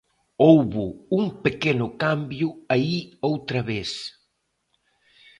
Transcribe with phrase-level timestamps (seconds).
[0.45, 0.85] Houbo
[1.19, 2.95] un pequeno cambio aí
[3.29, 3.91] outra vez.